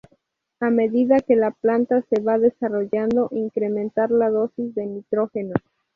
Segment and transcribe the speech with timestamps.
[0.59, 5.53] A medida que la planta se va desarrollando incrementar la dosis de nitrógeno.